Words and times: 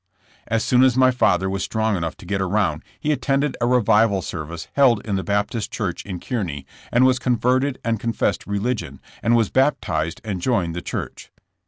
As 0.47 0.63
soon 0.63 0.83
as 0.83 0.97
my 0.97 1.11
father 1.11 1.47
was 1.47 1.61
strong 1.61 1.95
enough 1.95 2.17
to 2.17 2.25
get 2.25 2.41
around 2.41 2.81
he 2.99 3.11
attended 3.11 3.55
a 3.61 3.67
revival 3.67 4.23
service 4.23 4.67
held 4.73 4.99
in 5.05 5.15
the 5.15 5.23
Bap 5.23 5.51
tist 5.51 5.69
church 5.69 6.03
in 6.07 6.19
Kearney 6.19 6.65
and 6.91 7.05
was 7.05 7.19
converted 7.19 7.77
and 7.85 7.99
con 7.99 8.13
fessed 8.13 8.47
religion, 8.47 8.99
and 9.21 9.35
was 9.35 9.51
baptised 9.51 10.19
and 10.23 10.41
joined 10.41 10.73
the 10.75 10.81
church. 10.81 11.29